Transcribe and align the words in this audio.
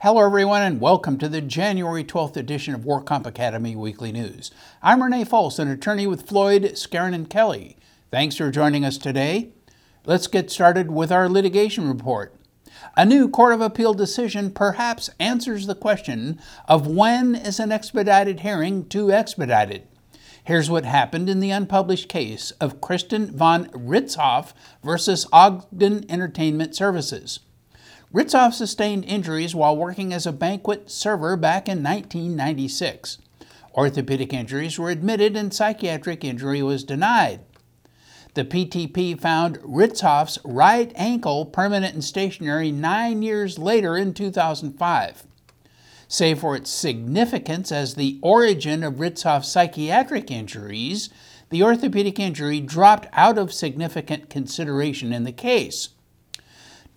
Hello, 0.00 0.24
everyone, 0.24 0.62
and 0.62 0.80
welcome 0.80 1.18
to 1.18 1.28
the 1.28 1.40
January 1.40 2.04
12th 2.04 2.36
edition 2.36 2.72
of 2.72 2.84
Work 2.84 3.06
Comp 3.06 3.26
Academy 3.26 3.74
Weekly 3.74 4.12
News. 4.12 4.52
I'm 4.80 5.02
Renee 5.02 5.24
Fols, 5.24 5.58
an 5.58 5.66
attorney 5.66 6.06
with 6.06 6.22
Floyd, 6.22 6.62
Skeren, 6.76 7.16
and 7.16 7.28
Kelly. 7.28 7.76
Thanks 8.12 8.36
for 8.36 8.48
joining 8.52 8.84
us 8.84 8.96
today. 8.96 9.48
Let's 10.06 10.28
get 10.28 10.52
started 10.52 10.92
with 10.92 11.10
our 11.10 11.28
litigation 11.28 11.88
report. 11.88 12.32
A 12.96 13.04
new 13.04 13.28
Court 13.28 13.52
of 13.52 13.60
Appeal 13.60 13.92
decision 13.92 14.52
perhaps 14.52 15.10
answers 15.18 15.66
the 15.66 15.74
question 15.74 16.38
of 16.68 16.86
when 16.86 17.34
is 17.34 17.58
an 17.58 17.72
expedited 17.72 18.38
hearing 18.40 18.88
too 18.88 19.10
expedited. 19.10 19.82
Here's 20.44 20.70
what 20.70 20.84
happened 20.84 21.28
in 21.28 21.40
the 21.40 21.50
unpublished 21.50 22.08
case 22.08 22.52
of 22.60 22.80
Kristen 22.80 23.36
von 23.36 23.64
Ritzhoff 23.70 24.52
versus 24.84 25.26
Ogden 25.32 26.08
Entertainment 26.08 26.76
Services. 26.76 27.40
Ritzhoff 28.12 28.54
sustained 28.54 29.04
injuries 29.04 29.54
while 29.54 29.76
working 29.76 30.14
as 30.14 30.26
a 30.26 30.32
banquet 30.32 30.90
server 30.90 31.36
back 31.36 31.68
in 31.68 31.82
1996. 31.82 33.18
Orthopedic 33.74 34.32
injuries 34.32 34.78
were 34.78 34.88
admitted 34.88 35.36
and 35.36 35.52
psychiatric 35.52 36.24
injury 36.24 36.62
was 36.62 36.84
denied. 36.84 37.40
The 38.32 38.46
PTP 38.46 39.20
found 39.20 39.58
Ritzhoff's 39.58 40.38
right 40.42 40.90
ankle 40.94 41.44
permanent 41.44 41.92
and 41.92 42.04
stationary 42.04 42.72
nine 42.72 43.20
years 43.20 43.58
later 43.58 43.94
in 43.94 44.14
2005. 44.14 45.26
Save 46.08 46.38
for 46.38 46.56
its 46.56 46.70
significance 46.70 47.70
as 47.70 47.94
the 47.94 48.18
origin 48.22 48.82
of 48.82 48.94
Ritzhoff's 48.94 49.48
psychiatric 49.48 50.30
injuries, 50.30 51.10
the 51.50 51.62
orthopedic 51.62 52.18
injury 52.18 52.60
dropped 52.60 53.06
out 53.12 53.36
of 53.36 53.52
significant 53.52 54.30
consideration 54.30 55.12
in 55.12 55.24
the 55.24 55.32
case. 55.32 55.90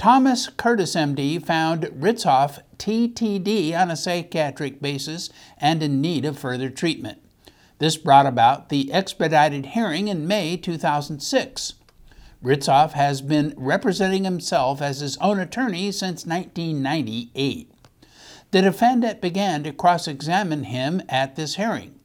Thomas 0.02 0.50
Curtis, 0.50 0.96
MD, 0.96 1.40
found 1.46 1.84
Ritzhoff 1.84 2.64
TTD 2.80 3.80
on 3.80 3.92
a 3.92 3.96
psychiatric 3.96 4.82
basis 4.82 5.30
and 5.60 5.84
in 5.84 6.02
need 6.02 6.26
of 6.26 6.40
further 6.40 6.72
treatment. 6.72 7.22
This 7.78 7.98
brought 7.98 8.26
about 8.26 8.70
the 8.70 8.92
expedited 8.92 9.68
hearing 9.68 10.08
in 10.08 10.28
May 10.28 10.58
2006. 10.58 11.74
Ritzhoff 12.44 12.94
has 12.94 13.22
been 13.22 13.54
representing 13.56 14.24
himself 14.24 14.82
as 14.82 15.02
his 15.02 15.18
own 15.18 15.38
attorney 15.38 15.92
since 15.92 16.26
1998. 16.26 17.72
The 18.50 18.62
defendant 18.64 19.22
began 19.22 19.62
to 19.62 19.72
cross 19.72 20.08
examine 20.08 20.64
him 20.64 21.04
at 21.10 21.36
this 21.36 21.58
hearing. 21.58 22.00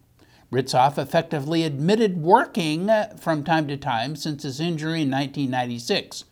Ritzhoff 0.52 0.98
effectively 0.98 1.62
admitted 1.62 2.18
working 2.18 2.90
uh, 2.90 3.16
from 3.18 3.42
time 3.42 3.66
to 3.68 3.78
time 3.78 4.16
since 4.16 4.42
his 4.42 4.60
injury 4.60 5.00
in 5.00 5.10
1996. 5.10 6.24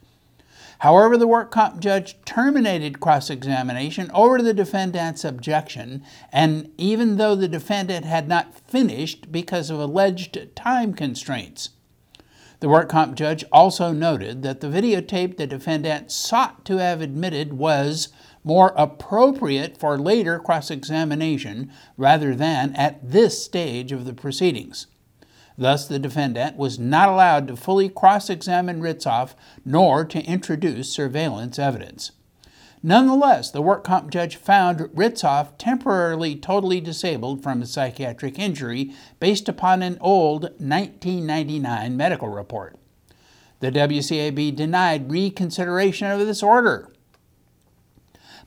However, 0.85 1.17
the 1.17 1.27
work 1.27 1.51
comp 1.51 1.81
judge 1.81 2.15
terminated 2.27 3.01
cross 3.01 3.31
examination 3.31 4.11
over 4.13 4.43
the 4.43 4.53
defendant's 4.53 5.25
objection, 5.25 6.03
and 6.31 6.71
even 6.77 7.17
though 7.17 7.35
the 7.35 7.49
defendant 7.49 8.05
had 8.05 8.29
not 8.29 8.61
finished 8.69 9.33
because 9.33 9.71
of 9.71 9.81
alleged 9.81 10.37
time 10.55 10.93
constraints. 10.93 11.71
The 12.61 12.69
work 12.69 12.91
comp 12.91 13.15
judge 13.15 13.47
also 13.51 13.93
noted 13.93 14.43
that 14.43 14.61
the 14.61 14.67
videotape 14.67 15.39
the 15.39 15.47
defendant 15.47 16.13
sought 16.13 16.67
to 16.67 16.77
have 16.77 17.01
admitted 17.01 17.55
was 17.55 18.11
more 18.45 18.75
appropriate 18.77 19.79
for 19.79 19.99
later 19.99 20.39
cross 20.39 20.71
examination 20.71 21.73
rather 21.97 22.35
than 22.35 22.77
at 22.77 23.11
this 23.11 23.43
stage 23.43 23.91
of 23.91 24.05
the 24.05 24.13
proceedings. 24.13 24.87
Thus, 25.57 25.87
the 25.87 25.99
defendant 25.99 26.57
was 26.57 26.79
not 26.79 27.09
allowed 27.09 27.49
to 27.49 27.57
fully 27.57 27.89
cross 27.89 28.29
examine 28.29 28.81
Ritzhoff 28.81 29.35
nor 29.65 30.05
to 30.05 30.25
introduce 30.25 30.91
surveillance 30.91 31.59
evidence. 31.59 32.11
Nonetheless, 32.83 33.51
the 33.51 33.63
work 33.63 33.83
comp 33.83 34.11
judge 34.11 34.37
found 34.37 34.81
Ritzhoff 34.95 35.57
temporarily 35.57 36.37
totally 36.37 36.83
disabled 36.83 37.43
from 37.43 37.63
a 37.63 37.67
psychiatric 37.67 38.39
injury 38.39 38.93
based 39.21 39.49
upon 39.49 39.83
an 39.83 39.97
old 40.01 40.43
1999 40.59 41.97
medical 41.97 42.29
report. 42.29 42.77
The 43.61 43.73
WCAB 43.73 44.55
denied 44.55 45.11
reconsideration 45.11 46.11
of 46.11 46.27
this 46.27 46.43
order. 46.43 46.93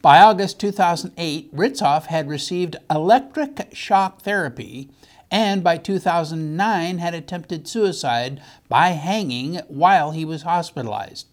By 0.03 0.21
August 0.21 0.59
2008, 0.59 1.55
Ritzhoff 1.55 2.05
had 2.05 2.29
received 2.29 2.75
electric 2.91 3.69
shock 3.73 4.21
therapy 4.21 4.91
and 5.29 5.63
by 5.63 5.77
2009 5.77 6.97
had 6.97 7.13
attempted 7.13 7.67
suicide 7.67 8.41
by 8.69 8.89
hanging 8.89 9.55
while 9.67 10.11
he 10.11 10.23
was 10.23 10.43
hospitalized. 10.43 11.27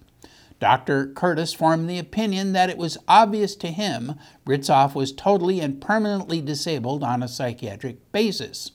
Dr. 0.61 1.09
Curtis 1.09 1.53
formed 1.53 1.91
the 1.91 1.99
opinion 1.99 2.53
that 2.53 2.71
it 2.71 2.79
was 2.79 2.97
obvious 3.07 3.55
to 3.57 3.69
him 3.69 4.15
Ritzhoff 4.47 4.95
was 4.95 5.13
totally 5.13 5.61
and 5.61 5.81
permanently 5.81 6.41
disabled 6.41 7.03
on 7.03 7.23
a 7.23 7.29
psychiatric 7.29 8.13
basis. 8.13 8.71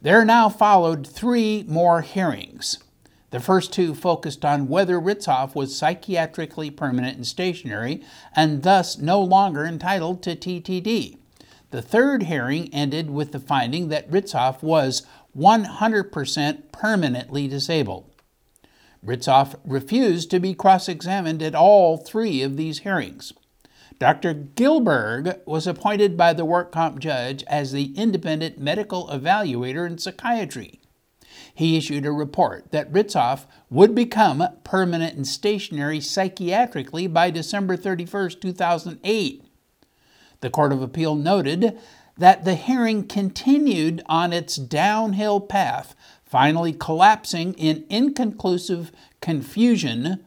There 0.00 0.24
now 0.24 0.48
followed 0.48 1.06
three 1.06 1.64
more 1.68 2.00
hearings. 2.00 2.78
The 3.30 3.40
first 3.40 3.72
two 3.72 3.94
focused 3.94 4.44
on 4.44 4.68
whether 4.68 5.00
Ritzhoff 5.00 5.54
was 5.54 5.78
psychiatrically 5.78 6.74
permanent 6.76 7.16
and 7.16 7.26
stationary 7.26 8.02
and 8.34 8.62
thus 8.62 8.98
no 8.98 9.22
longer 9.22 9.64
entitled 9.64 10.22
to 10.24 10.34
TTD. 10.34 11.18
The 11.72 11.82
third 11.82 12.24
hearing 12.24 12.68
ended 12.72 13.10
with 13.10 13.32
the 13.32 13.40
finding 13.40 13.88
that 13.88 14.10
Ritzhoff 14.10 14.62
was 14.62 15.06
100% 15.34 16.70
permanently 16.70 17.48
disabled. 17.48 18.10
Ritzhoff 19.02 19.54
refused 19.64 20.30
to 20.30 20.38
be 20.38 20.52
cross 20.52 20.86
examined 20.86 21.42
at 21.42 21.54
all 21.54 21.96
three 21.96 22.42
of 22.42 22.58
these 22.58 22.80
hearings. 22.80 23.32
Dr. 23.98 24.34
Gilberg 24.34 25.40
was 25.46 25.66
appointed 25.66 26.14
by 26.14 26.34
the 26.34 26.44
work 26.44 26.72
comp 26.72 26.98
judge 26.98 27.42
as 27.44 27.72
the 27.72 27.96
independent 27.96 28.58
medical 28.58 29.08
evaluator 29.08 29.86
in 29.86 29.96
psychiatry. 29.96 30.78
He 31.54 31.78
issued 31.78 32.04
a 32.04 32.12
report 32.12 32.70
that 32.72 32.92
Ritzhoff 32.92 33.46
would 33.70 33.94
become 33.94 34.46
permanent 34.62 35.16
and 35.16 35.26
stationary 35.26 36.00
psychiatrically 36.00 37.06
by 37.06 37.30
December 37.30 37.78
31, 37.78 38.32
2008. 38.42 39.44
The 40.42 40.50
Court 40.50 40.72
of 40.72 40.82
Appeal 40.82 41.14
noted 41.14 41.78
that 42.18 42.44
the 42.44 42.56
hearing 42.56 43.06
continued 43.06 44.02
on 44.06 44.32
its 44.32 44.56
downhill 44.56 45.40
path, 45.40 45.94
finally 46.24 46.72
collapsing 46.72 47.54
in 47.54 47.84
inconclusive 47.88 48.92
confusion. 49.20 50.22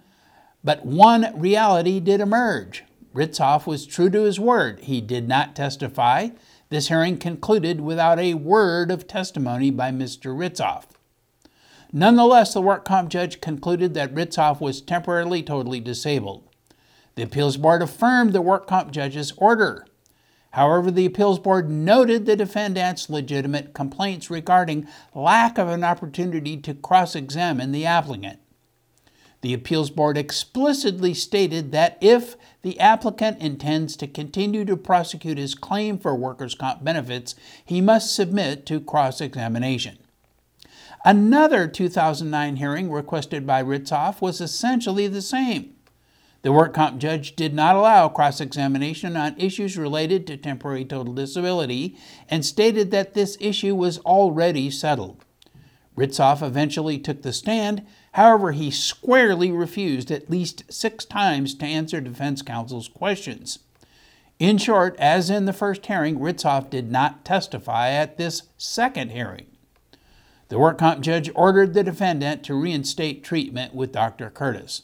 But 0.63 0.85
one 0.85 1.31
reality 1.35 1.99
did 1.99 2.21
emerge. 2.21 2.85
Ritzhoff 3.13 3.67
was 3.67 3.85
true 3.85 4.09
to 4.09 4.23
his 4.23 4.39
word. 4.39 4.79
He 4.81 5.01
did 5.01 5.27
not 5.27 5.55
testify. 5.55 6.29
This 6.69 6.87
hearing 6.87 7.17
concluded 7.17 7.81
without 7.81 8.17
a 8.17 8.35
word 8.35 8.91
of 8.91 9.07
testimony 9.07 9.69
by 9.69 9.91
Mr. 9.91 10.35
Ritzhoff. 10.35 10.85
Nonetheless, 11.91 12.53
the 12.53 12.61
work 12.61 12.85
comp 12.85 13.09
judge 13.09 13.41
concluded 13.41 13.93
that 13.93 14.15
Ritzhoff 14.15 14.61
was 14.61 14.81
temporarily 14.81 15.43
totally 15.43 15.79
disabled. 15.81 16.47
The 17.15 17.23
appeals 17.23 17.57
board 17.57 17.81
affirmed 17.81 18.33
the 18.33 18.41
work 18.41 18.65
comp 18.67 18.91
judge's 18.91 19.33
order. 19.37 19.85
However, 20.55 20.89
the 20.89 21.05
appeals 21.05 21.37
board 21.37 21.69
noted 21.69 22.25
the 22.25 22.37
defendant's 22.37 23.09
legitimate 23.09 23.73
complaints 23.73 24.29
regarding 24.29 24.87
lack 25.13 25.57
of 25.57 25.67
an 25.67 25.83
opportunity 25.83 26.55
to 26.55 26.73
cross 26.73 27.13
examine 27.13 27.73
the 27.73 27.85
applicant. 27.85 28.39
The 29.41 29.53
appeals 29.53 29.89
board 29.89 30.17
explicitly 30.17 31.13
stated 31.13 31.73
that 31.73 31.97
if 31.99 32.37
the 32.61 32.79
applicant 32.79 33.41
intends 33.41 33.97
to 33.97 34.07
continue 34.07 34.63
to 34.63 34.77
prosecute 34.77 35.37
his 35.37 35.55
claim 35.55 35.97
for 35.97 36.15
workers' 36.15 36.55
comp 36.55 36.85
benefits, 36.85 37.35
he 37.65 37.81
must 37.81 38.15
submit 38.15 38.65
to 38.67 38.79
cross 38.79 39.19
examination. 39.19 39.97
Another 41.03 41.67
2009 41.67 42.55
hearing 42.55 42.89
requested 42.89 43.45
by 43.45 43.61
Ritzhoff 43.61 44.21
was 44.21 44.39
essentially 44.39 45.07
the 45.07 45.21
same. 45.21 45.74
The 46.45 46.51
work 46.51 46.75
comp 46.75 46.99
judge 46.99 47.35
did 47.35 47.55
not 47.55 47.75
allow 47.75 48.07
cross 48.07 48.39
examination 48.39 49.17
on 49.17 49.33
issues 49.35 49.79
related 49.79 50.27
to 50.27 50.37
temporary 50.37 50.85
total 50.85 51.15
disability 51.15 51.97
and 52.29 52.45
stated 52.45 52.91
that 52.91 53.15
this 53.15 53.35
issue 53.39 53.73
was 53.73 53.97
already 54.01 54.69
settled. 54.69 55.25
Ritzhoff 55.97 56.45
eventually 56.45 56.99
took 56.99 57.23
the 57.23 57.33
stand, 57.33 57.83
however, 58.11 58.51
he 58.51 58.69
squarely 58.69 59.51
refused 59.51 60.11
at 60.11 60.29
least 60.29 60.71
six 60.71 61.03
times 61.03 61.55
to 61.55 61.65
answer 61.65 61.99
defense 61.99 62.43
counsel's 62.43 62.89
questions. 62.89 63.57
In 64.37 64.59
short, 64.59 64.95
as 64.99 65.31
in 65.31 65.45
the 65.45 65.51
first 65.51 65.83
hearing, 65.83 66.19
Ritzhoff 66.19 66.69
did 66.69 66.91
not 66.91 67.25
testify 67.25 67.89
at 67.89 68.17
this 68.17 68.43
second 68.55 69.09
hearing. 69.09 69.47
The 70.49 70.59
work 70.59 70.77
comp 70.77 71.01
judge 71.01 71.31
ordered 71.33 71.73
the 71.73 71.83
defendant 71.83 72.43
to 72.43 72.53
reinstate 72.53 73.23
treatment 73.23 73.73
with 73.73 73.91
Dr. 73.91 74.29
Curtis. 74.29 74.83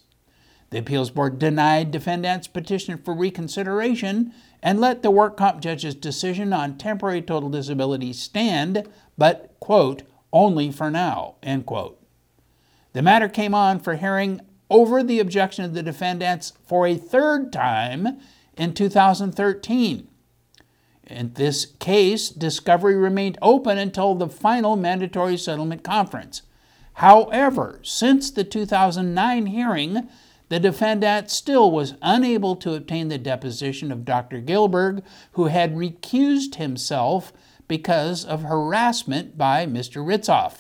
The 0.71 0.79
appeals 0.79 1.11
board 1.11 1.37
denied 1.37 1.91
defendant's 1.91 2.47
petition 2.47 2.97
for 2.97 3.13
reconsideration 3.13 4.33
and 4.63 4.79
let 4.79 5.03
the 5.03 5.11
work 5.11 5.35
comp 5.37 5.61
judge's 5.61 5.95
decision 5.95 6.53
on 6.53 6.77
temporary 6.77 7.21
total 7.21 7.49
disability 7.49 8.13
stand, 8.13 8.87
but, 9.17 9.53
quote, 9.59 10.03
only 10.31 10.71
for 10.71 10.89
now, 10.89 11.35
end 11.43 11.65
quote. 11.65 12.01
The 12.93 13.01
matter 13.01 13.27
came 13.27 13.53
on 13.53 13.79
for 13.79 13.95
hearing 13.95 14.41
over 14.69 15.03
the 15.03 15.19
objection 15.19 15.65
of 15.65 15.73
the 15.73 15.83
defendants 15.83 16.53
for 16.65 16.87
a 16.87 16.95
third 16.95 17.51
time 17.51 18.19
in 18.55 18.73
2013. 18.73 20.07
In 21.07 21.33
this 21.33 21.65
case, 21.65 22.29
discovery 22.29 22.95
remained 22.95 23.37
open 23.41 23.77
until 23.77 24.15
the 24.15 24.29
final 24.29 24.77
mandatory 24.77 25.35
settlement 25.35 25.83
conference. 25.83 26.43
However, 26.95 27.81
since 27.83 28.31
the 28.31 28.45
2009 28.45 29.47
hearing, 29.47 30.07
the 30.51 30.59
defendant 30.59 31.31
still 31.31 31.71
was 31.71 31.93
unable 32.01 32.57
to 32.57 32.73
obtain 32.73 33.07
the 33.07 33.17
deposition 33.17 33.89
of 33.89 34.03
Dr. 34.03 34.41
Gilberg, 34.41 35.01
who 35.31 35.45
had 35.45 35.77
recused 35.77 36.55
himself 36.55 37.31
because 37.69 38.25
of 38.25 38.43
harassment 38.43 39.37
by 39.37 39.65
Mr. 39.65 40.05
Ritzhoff. 40.05 40.59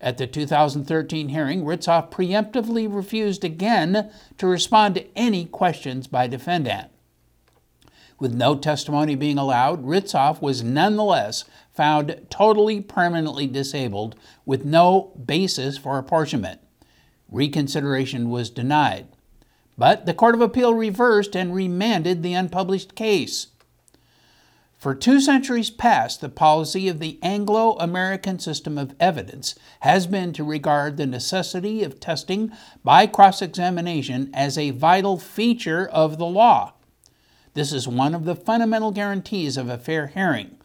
At 0.00 0.16
the 0.16 0.28
2013 0.28 1.30
hearing, 1.30 1.64
Ritzhoff 1.64 2.12
preemptively 2.12 2.86
refused 2.88 3.42
again 3.42 4.12
to 4.38 4.46
respond 4.46 4.94
to 4.94 5.18
any 5.18 5.44
questions 5.44 6.06
by 6.06 6.28
defendant. 6.28 6.92
With 8.20 8.32
no 8.32 8.54
testimony 8.54 9.16
being 9.16 9.38
allowed, 9.38 9.84
Ritzhoff 9.84 10.40
was 10.40 10.62
nonetheless 10.62 11.44
found 11.72 12.26
totally 12.30 12.80
permanently 12.80 13.48
disabled 13.48 14.14
with 14.46 14.64
no 14.64 15.10
basis 15.26 15.76
for 15.76 15.98
apportionment. 15.98 16.60
Reconsideration 17.30 18.30
was 18.30 18.50
denied. 18.50 19.06
But 19.78 20.04
the 20.04 20.14
Court 20.14 20.34
of 20.34 20.40
Appeal 20.40 20.74
reversed 20.74 21.34
and 21.34 21.54
remanded 21.54 22.22
the 22.22 22.34
unpublished 22.34 22.94
case. 22.94 23.48
For 24.76 24.94
two 24.94 25.20
centuries 25.20 25.68
past, 25.68 26.22
the 26.22 26.30
policy 26.30 26.88
of 26.88 27.00
the 27.00 27.18
Anglo 27.22 27.76
American 27.78 28.38
system 28.38 28.78
of 28.78 28.94
evidence 28.98 29.54
has 29.80 30.06
been 30.06 30.32
to 30.32 30.42
regard 30.42 30.96
the 30.96 31.06
necessity 31.06 31.82
of 31.82 32.00
testing 32.00 32.50
by 32.82 33.06
cross 33.06 33.42
examination 33.42 34.30
as 34.32 34.56
a 34.56 34.70
vital 34.70 35.18
feature 35.18 35.86
of 35.86 36.16
the 36.16 36.24
law. 36.24 36.72
This 37.52 37.74
is 37.74 37.86
one 37.86 38.14
of 38.14 38.24
the 38.24 38.34
fundamental 38.34 38.90
guarantees 38.90 39.58
of 39.58 39.68
a 39.68 39.76
fair 39.76 40.06
hearing, 40.06 40.56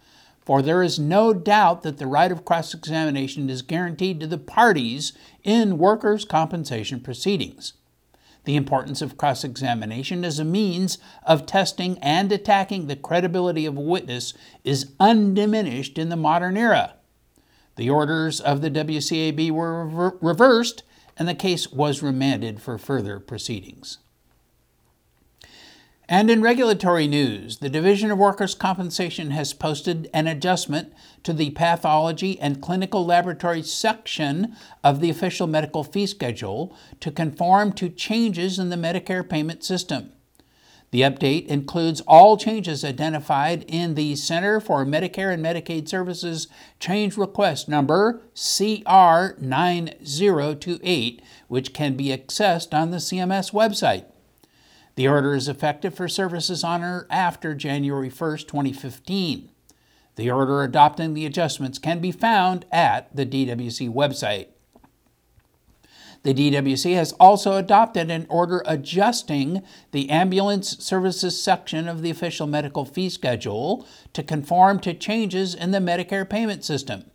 for 0.46 0.62
there 0.62 0.84
is 0.84 1.00
no 1.00 1.34
doubt 1.34 1.82
that 1.82 1.98
the 1.98 2.08
right 2.08 2.32
of 2.32 2.46
cross 2.46 2.74
examination 2.74 3.50
is 3.50 3.64
guaranteed 3.64 4.20
to 4.20 4.28
the 4.28 4.38
parties 4.38 5.12
in 5.44 5.80
workers' 5.80 6.24
compensation 6.24 7.00
proceedings. 7.00 7.74
The 8.44 8.56
importance 8.56 9.02
of 9.02 9.18
cross 9.18 9.44
examination 9.44 10.24
as 10.24 10.38
a 10.38 10.46
means 10.46 11.00
of 11.24 11.48
testing 11.48 11.98
and 11.98 12.32
attacking 12.32 12.86
the 12.86 12.96
credibility 12.96 13.66
of 13.66 13.76
a 13.76 13.82
witness 13.82 14.36
is 14.64 14.92
undiminished 15.00 15.98
in 15.98 16.10
the 16.10 16.16
modern 16.16 16.56
era. 16.56 16.94
The 17.76 17.90
orders 17.90 18.40
of 18.40 18.62
the 18.62 18.70
WCAB 18.70 19.50
were 19.50 20.16
reversed, 20.22 20.84
and 21.18 21.28
the 21.28 21.34
case 21.34 21.72
was 21.72 22.04
remanded 22.04 22.62
for 22.62 22.78
further 22.78 23.20
proceedings. 23.20 23.98
And 26.08 26.30
in 26.30 26.44
regulatory 26.44 27.08
news, 27.08 27.58
the 27.58 27.70
Division 27.70 28.12
of 28.12 28.20
Workers' 28.20 28.54
Compensation 28.54 29.32
has 29.32 29.54
posted 29.54 30.08
an 30.14 30.28
adjustment 30.28 30.94
to 31.24 31.34
the 31.34 31.50
pathology 31.52 32.40
and 32.40 32.62
clinical 32.62 33.04
laboratory 33.04 33.64
section 33.64 34.56
of 34.84 35.00
the 35.00 35.10
official 35.10 35.48
medical 35.48 35.84
fee 35.84 36.06
schedule 36.06 36.78
to 37.00 37.10
conform 37.10 37.74
to 37.74 37.90
changes 37.90 38.60
in 38.60 38.70
the 38.70 38.76
Medicare 38.76 39.28
payment 39.28 39.64
system. 39.64 40.12
The 40.92 41.02
update 41.02 41.48
includes 41.48 42.02
all 42.02 42.38
changes 42.38 42.86
identified 42.86 43.66
in 43.68 43.96
the 43.96 44.16
Center 44.16 44.60
for 44.60 44.86
Medicare 44.86 45.34
and 45.34 45.44
Medicaid 45.44 45.90
Services 45.90 46.48
change 46.80 47.18
request 47.18 47.68
number 47.68 48.22
CR9028, 48.36 51.20
which 51.48 51.74
can 51.74 51.98
be 51.98 52.16
accessed 52.16 52.76
on 52.76 52.92
the 52.92 52.98
CMS 52.98 53.52
website. 53.52 54.06
The 54.96 55.08
order 55.08 55.36
is 55.36 55.50
effective 55.50 55.94
for 55.94 56.08
services 56.08 56.64
on 56.64 56.82
or 56.82 57.06
after 57.10 57.54
January 57.54 58.10
1, 58.10 58.38
2015. 58.40 59.50
The 60.16 60.32
order 60.32 60.64
adopting 60.64 61.14
the 61.14 61.26
adjustments 61.26 61.78
can 61.78 62.00
be 62.00 62.12
found 62.12 62.66
at 62.72 63.14
the 63.14 63.26
DWC 63.26 63.94
website. 63.94 64.48
The 66.24 66.34
DWC 66.34 66.96
has 66.96 67.12
also 67.14 67.58
adopted 67.58 68.10
an 68.10 68.26
order 68.30 68.64
adjusting 68.66 69.62
the 69.92 70.10
ambulance 70.10 70.78
services 70.80 71.40
section 71.40 71.88
of 71.88 72.02
the 72.02 72.10
official 72.10 72.48
medical 72.48 72.84
fee 72.84 73.10
schedule 73.10 73.86
to 74.14 74.24
conform 74.24 74.80
to 74.80 74.94
changes 74.96 75.54
in 75.54 75.70
the 75.70 75.78
Medicare 75.78 76.28
payment 76.28 76.64
system. 76.64 77.12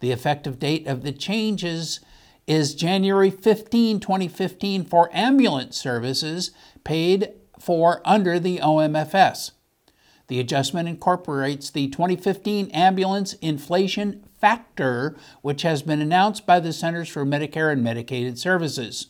The 0.00 0.10
effective 0.10 0.58
date 0.58 0.88
of 0.88 1.02
the 1.02 1.12
changes 1.12 2.00
is 2.46 2.74
January 2.74 3.30
15, 3.30 4.00
2015 4.00 4.84
for 4.84 5.08
ambulance 5.12 5.76
services 5.76 6.50
paid 6.84 7.32
for 7.58 8.00
under 8.04 8.38
the 8.38 8.58
OMFS. 8.58 9.52
The 10.28 10.40
adjustment 10.40 10.88
incorporates 10.88 11.70
the 11.70 11.88
2015 11.88 12.70
ambulance 12.70 13.32
inflation 13.34 14.24
factor, 14.40 15.16
which 15.42 15.62
has 15.62 15.82
been 15.82 16.00
announced 16.00 16.46
by 16.46 16.60
the 16.60 16.72
Centers 16.72 17.08
for 17.08 17.26
Medicare 17.26 17.72
and 17.72 17.84
Medicaid 17.84 18.38
Services. 18.38 19.08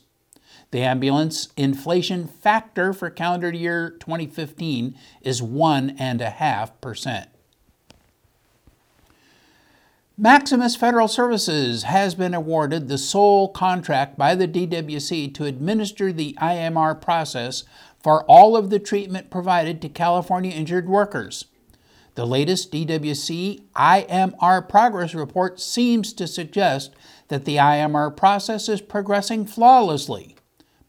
The 0.71 0.81
ambulance 0.81 1.49
inflation 1.57 2.27
factor 2.27 2.93
for 2.93 3.09
calendar 3.09 3.53
year 3.53 3.91
2015 3.99 4.95
is 5.21 5.41
1.5%. 5.41 7.27
Maximus 10.23 10.75
Federal 10.75 11.07
Services 11.07 11.81
has 11.81 12.13
been 12.13 12.35
awarded 12.35 12.87
the 12.87 12.99
sole 12.99 13.47
contract 13.47 14.19
by 14.19 14.35
the 14.35 14.47
DWC 14.47 15.33
to 15.33 15.45
administer 15.45 16.13
the 16.13 16.37
IMR 16.39 17.01
process 17.01 17.63
for 18.03 18.23
all 18.25 18.55
of 18.55 18.69
the 18.69 18.77
treatment 18.77 19.31
provided 19.31 19.81
to 19.81 19.89
California 19.89 20.51
injured 20.51 20.87
workers. 20.87 21.45
The 22.13 22.27
latest 22.27 22.71
DWC 22.71 23.63
IMR 23.75 24.69
progress 24.69 25.15
report 25.15 25.59
seems 25.59 26.13
to 26.13 26.27
suggest 26.27 26.91
that 27.29 27.45
the 27.45 27.55
IMR 27.55 28.15
process 28.15 28.69
is 28.69 28.79
progressing 28.79 29.47
flawlessly. 29.47 30.35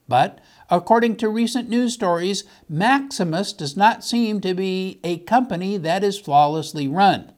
But 0.06 0.40
according 0.69 1.17
to 1.17 1.31
recent 1.31 1.70
news 1.70 1.94
stories, 1.94 2.44
Maximus 2.69 3.55
does 3.55 3.79
not 3.79 4.05
seem 4.05 4.43
to 4.43 4.52
be 4.52 5.00
a 5.02 5.20
company 5.20 5.79
that 5.79 6.05
is 6.05 6.20
flawlessly 6.20 6.87
run. 6.87 7.32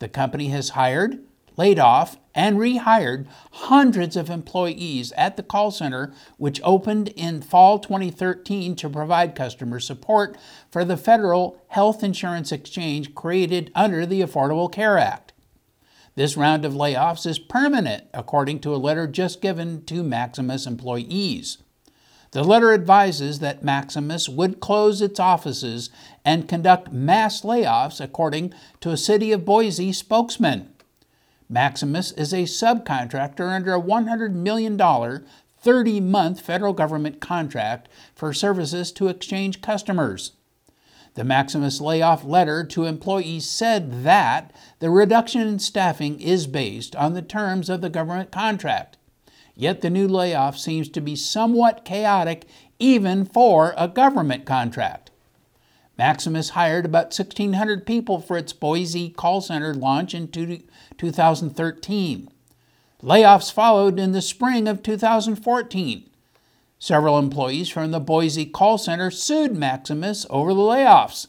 The 0.00 0.08
company 0.08 0.48
has 0.48 0.70
hired, 0.70 1.20
laid 1.58 1.78
off, 1.78 2.16
and 2.34 2.56
rehired 2.56 3.26
hundreds 3.52 4.16
of 4.16 4.30
employees 4.30 5.12
at 5.12 5.36
the 5.36 5.42
call 5.42 5.72
center, 5.72 6.14
which 6.36 6.60
opened 6.62 7.08
in 7.08 7.42
fall 7.42 7.80
2013 7.80 8.76
to 8.76 8.88
provide 8.88 9.34
customer 9.34 9.80
support 9.80 10.38
for 10.70 10.84
the 10.84 10.96
federal 10.96 11.60
health 11.68 12.02
insurance 12.04 12.52
exchange 12.52 13.12
created 13.14 13.72
under 13.74 14.06
the 14.06 14.22
Affordable 14.22 14.72
Care 14.72 14.96
Act. 14.96 15.32
This 16.14 16.36
round 16.36 16.64
of 16.64 16.74
layoffs 16.74 17.26
is 17.26 17.38
permanent, 17.40 18.04
according 18.14 18.60
to 18.60 18.74
a 18.74 18.76
letter 18.76 19.08
just 19.08 19.40
given 19.40 19.84
to 19.86 20.02
Maximus 20.02 20.66
employees. 20.66 21.58
The 22.32 22.44
letter 22.44 22.72
advises 22.72 23.38
that 23.38 23.64
Maximus 23.64 24.28
would 24.28 24.60
close 24.60 25.00
its 25.00 25.18
offices 25.18 25.90
and 26.24 26.48
conduct 26.48 26.92
mass 26.92 27.42
layoffs, 27.42 28.00
according 28.00 28.52
to 28.80 28.90
a 28.90 28.96
City 28.96 29.32
of 29.32 29.44
Boise 29.44 29.92
spokesman. 29.92 30.70
Maximus 31.48 32.12
is 32.12 32.34
a 32.34 32.42
subcontractor 32.42 33.48
under 33.48 33.74
a 33.74 33.80
$100 33.80 34.32
million 34.34 34.78
30 35.60 36.00
month 36.00 36.40
federal 36.40 36.72
government 36.72 37.20
contract 37.20 37.88
for 38.14 38.32
services 38.32 38.92
to 38.92 39.08
exchange 39.08 39.62
customers. 39.62 40.32
The 41.14 41.24
Maximus 41.24 41.80
layoff 41.80 42.22
letter 42.22 42.64
to 42.64 42.84
employees 42.84 43.48
said 43.48 44.04
that 44.04 44.52
the 44.78 44.90
reduction 44.90 45.40
in 45.40 45.58
staffing 45.58 46.20
is 46.20 46.46
based 46.46 46.94
on 46.94 47.14
the 47.14 47.22
terms 47.22 47.68
of 47.68 47.80
the 47.80 47.90
government 47.90 48.30
contract. 48.30 48.98
Yet 49.56 49.80
the 49.80 49.90
new 49.90 50.06
layoff 50.06 50.56
seems 50.56 50.88
to 50.90 51.00
be 51.00 51.16
somewhat 51.16 51.84
chaotic 51.84 52.44
even 52.78 53.24
for 53.24 53.74
a 53.76 53.88
government 53.88 54.44
contract. 54.44 55.10
Maximus 55.98 56.50
hired 56.50 56.84
about 56.84 57.06
1,600 57.06 57.84
people 57.84 58.20
for 58.20 58.38
its 58.38 58.52
Boise 58.52 59.10
call 59.10 59.40
center 59.40 59.74
launch 59.74 60.14
in 60.14 60.28
2013. 60.28 62.28
Layoffs 63.02 63.52
followed 63.52 63.98
in 63.98 64.12
the 64.12 64.22
spring 64.22 64.68
of 64.68 64.82
2014. 64.82 66.08
Several 66.78 67.18
employees 67.18 67.68
from 67.68 67.90
the 67.90 67.98
Boise 67.98 68.46
call 68.46 68.78
center 68.78 69.10
sued 69.10 69.56
Maximus 69.56 70.24
over 70.30 70.54
the 70.54 70.60
layoffs. 70.60 71.26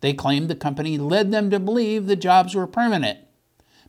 They 0.00 0.12
claimed 0.12 0.48
the 0.48 0.56
company 0.56 0.98
led 0.98 1.30
them 1.30 1.48
to 1.50 1.60
believe 1.60 2.06
the 2.06 2.16
jobs 2.16 2.56
were 2.56 2.66
permanent. 2.66 3.20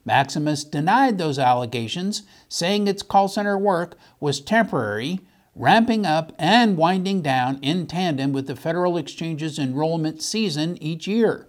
Maximus 0.06 0.64
denied 0.64 1.18
those 1.18 1.40
allegations, 1.40 2.24
saying 2.48 2.88
its 2.88 3.02
call 3.02 3.28
center 3.28 3.58
work 3.58 3.98
was 4.20 4.40
temporary 4.40 5.22
ramping 5.56 6.06
up 6.06 6.34
and 6.40 6.78
winding 6.78 7.22
down 7.22 7.60
in 7.62 7.88
tandem 7.88 8.32
with 8.32 8.48
the 8.48 8.56
Federal 8.56 8.98
Exchange's 8.98 9.60
enrollment 9.60 10.22
season 10.22 10.82
each 10.82 11.08
year. 11.08 11.48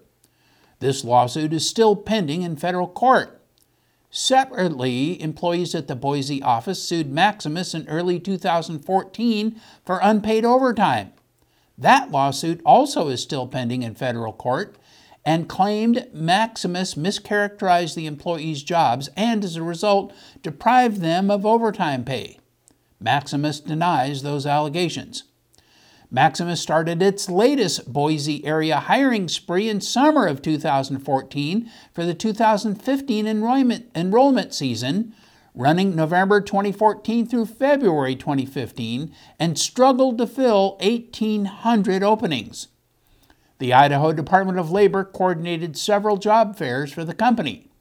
This 0.80 1.04
lawsuit 1.04 1.52
is 1.52 1.68
still 1.68 1.94
pending 1.94 2.42
in 2.42 2.56
federal 2.56 2.88
court. 2.88 3.40
Separately, 4.10 5.20
employees 5.22 5.74
at 5.74 5.86
the 5.88 5.96
Boise 5.96 6.42
office 6.42 6.82
sued 6.82 7.10
Maximus 7.10 7.72
in 7.72 7.88
early 7.88 8.18
2014 8.20 9.60
for 9.86 10.00
unpaid 10.02 10.44
overtime. 10.44 11.12
That 11.78 12.10
lawsuit 12.10 12.60
also 12.66 13.08
is 13.08 13.22
still 13.22 13.46
pending 13.46 13.82
in 13.82 13.94
federal 13.94 14.32
court 14.32 14.76
and 15.24 15.48
claimed 15.48 16.08
Maximus 16.12 16.94
mischaracterized 16.94 17.94
the 17.94 18.06
employees' 18.06 18.62
jobs 18.62 19.08
and, 19.16 19.44
as 19.44 19.56
a 19.56 19.62
result, 19.62 20.12
deprived 20.42 21.00
them 21.00 21.30
of 21.30 21.46
overtime 21.46 22.04
pay. 22.04 22.38
Maximus 23.02 23.60
denies 23.60 24.22
those 24.22 24.46
allegations. 24.46 25.24
Maximus 26.10 26.60
started 26.60 27.00
its 27.00 27.30
latest 27.30 27.90
Boise 27.90 28.44
area 28.44 28.76
hiring 28.78 29.28
spree 29.28 29.68
in 29.68 29.80
summer 29.80 30.26
of 30.26 30.42
2014 30.42 31.70
for 31.92 32.04
the 32.04 32.14
2015 32.14 33.26
enrollment, 33.26 33.90
enrollment 33.94 34.52
season, 34.52 35.14
running 35.54 35.96
November 35.96 36.40
2014 36.40 37.26
through 37.26 37.46
February 37.46 38.14
2015, 38.14 39.14
and 39.38 39.58
struggled 39.58 40.18
to 40.18 40.26
fill 40.26 40.76
1,800 40.80 42.02
openings. 42.02 42.68
The 43.58 43.72
Idaho 43.72 44.12
Department 44.12 44.58
of 44.58 44.70
Labor 44.70 45.04
coordinated 45.04 45.78
several 45.78 46.18
job 46.18 46.56
fairs 46.56 46.92
for 46.92 47.04
the 47.04 47.14
company. 47.14 47.71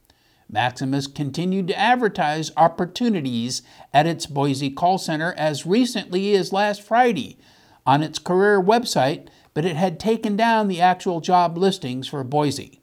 Maximus 0.51 1.07
continued 1.07 1.67
to 1.69 1.79
advertise 1.79 2.51
opportunities 2.57 3.61
at 3.93 4.05
its 4.05 4.25
Boise 4.25 4.69
call 4.69 4.97
center 4.97 5.33
as 5.37 5.65
recently 5.65 6.35
as 6.35 6.51
last 6.51 6.81
Friday 6.81 7.37
on 7.85 8.03
its 8.03 8.19
career 8.19 8.61
website, 8.61 9.27
but 9.53 9.65
it 9.65 9.77
had 9.77 9.99
taken 9.99 10.35
down 10.35 10.67
the 10.67 10.81
actual 10.81 11.21
job 11.21 11.57
listings 11.57 12.07
for 12.07 12.23
Boise. 12.23 12.81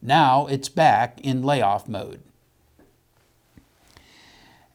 Now 0.00 0.46
it's 0.46 0.70
back 0.70 1.20
in 1.20 1.42
layoff 1.42 1.86
mode. 1.86 2.22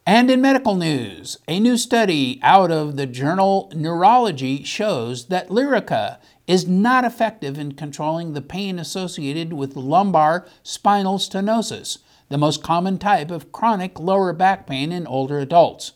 And 0.08 0.30
in 0.30 0.40
medical 0.40 0.76
news, 0.76 1.40
a 1.48 1.60
new 1.60 1.78
study 1.78 2.40
out 2.44 2.70
of 2.70 2.96
the 2.96 3.08
journal 3.08 3.72
Neurology 3.74 4.64
shows 4.64 5.26
that 5.30 5.50
Lyrica 5.50 6.20
is 6.46 6.68
not 6.68 7.04
effective 7.04 7.58
in 7.58 7.72
controlling 7.72 8.34
the 8.34 8.42
pain 8.42 8.78
associated 8.78 9.54
with 9.54 9.76
lumbar 9.76 10.46
spinal 10.62 11.18
stenosis, 11.18 11.98
the 12.30 12.38
most 12.38 12.64
common 12.64 12.98
type 12.98 13.32
of 13.32 13.52
chronic 13.52 14.00
lower 14.00 14.34
back 14.34 14.66
pain 14.68 14.92
in 14.92 15.06
older 15.08 15.40
adults. 15.40 15.94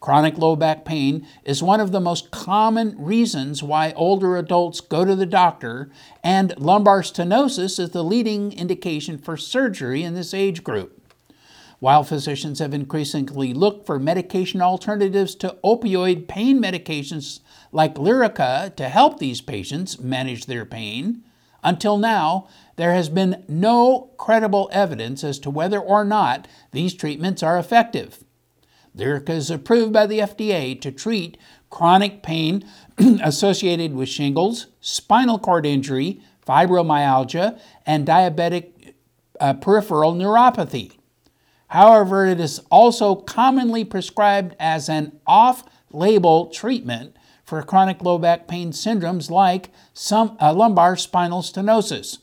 Chronic 0.00 0.36
low 0.38 0.54
back 0.56 0.84
pain 0.84 1.26
is 1.44 1.62
one 1.62 1.80
of 1.80 1.90
the 1.90 2.00
most 2.00 2.30
common 2.30 2.94
reasons 2.98 3.62
why 3.62 3.92
older 3.96 4.36
adults 4.36 4.80
go 4.80 5.04
to 5.04 5.16
the 5.16 5.26
doctor, 5.26 5.90
and 6.22 6.56
lumbar 6.58 7.02
stenosis 7.02 7.80
is 7.80 7.90
the 7.90 8.04
leading 8.04 8.52
indication 8.52 9.18
for 9.18 9.36
surgery 9.36 10.02
in 10.02 10.14
this 10.14 10.34
age 10.34 10.62
group. 10.62 11.02
While 11.78 12.04
physicians 12.04 12.58
have 12.58 12.72
increasingly 12.72 13.52
looked 13.52 13.84
for 13.84 13.98
medication 13.98 14.62
alternatives 14.62 15.34
to 15.36 15.56
opioid 15.64 16.28
pain 16.28 16.62
medications 16.62 17.40
like 17.72 17.96
Lyrica 17.96 18.74
to 18.76 18.88
help 18.88 19.18
these 19.18 19.40
patients 19.40 19.98
manage 19.98 20.46
their 20.46 20.64
pain, 20.64 21.22
until 21.66 21.98
now, 21.98 22.46
there 22.76 22.94
has 22.94 23.08
been 23.08 23.44
no 23.48 24.12
credible 24.18 24.70
evidence 24.72 25.24
as 25.24 25.40
to 25.40 25.50
whether 25.50 25.80
or 25.80 26.04
not 26.04 26.46
these 26.70 26.94
treatments 26.94 27.42
are 27.42 27.58
effective. 27.58 28.22
Lyrica 28.96 29.30
is 29.30 29.50
approved 29.50 29.92
by 29.92 30.06
the 30.06 30.20
FDA 30.20 30.80
to 30.80 30.92
treat 30.92 31.36
chronic 31.68 32.22
pain 32.22 32.64
associated 32.98 33.94
with 33.94 34.08
shingles, 34.08 34.68
spinal 34.80 35.40
cord 35.40 35.66
injury, 35.66 36.22
fibromyalgia, 36.46 37.58
and 37.84 38.06
diabetic 38.06 38.94
uh, 39.40 39.52
peripheral 39.54 40.14
neuropathy. 40.14 40.92
However, 41.68 42.26
it 42.26 42.38
is 42.38 42.60
also 42.70 43.16
commonly 43.16 43.84
prescribed 43.84 44.54
as 44.60 44.88
an 44.88 45.18
off 45.26 45.64
label 45.90 46.46
treatment 46.46 47.16
for 47.46 47.62
chronic 47.62 48.02
low 48.02 48.18
back 48.18 48.48
pain 48.48 48.72
syndromes 48.72 49.30
like 49.30 49.70
some, 49.94 50.36
uh, 50.40 50.52
lumbar 50.52 50.96
spinal 50.96 51.42
stenosis. 51.42 52.18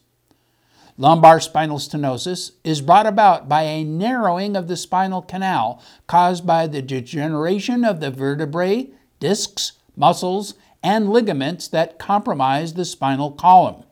Lumbar 0.98 1.39
spinal 1.39 1.80
stenosis 1.80 2.51
is 2.63 2.82
brought 2.82 3.08
about 3.08 3.50
by 3.50 3.63
a 3.63 3.84
narrowing 3.84 4.56
of 4.56 4.68
the 4.68 4.77
spinal 4.77 5.22
canal 5.22 5.82
caused 6.06 6.46
by 6.46 6.68
the 6.68 6.82
degeneration 6.82 7.84
of 7.84 8.00
the 8.00 8.12
vertebrae, 8.12 8.89
discs, 9.20 9.72
muscles, 9.96 10.53
and 10.84 11.10
ligaments 11.10 11.68
that 11.70 11.98
compromise 11.98 12.74
the 12.74 12.86
spinal 12.86 13.32
column. 13.32 13.84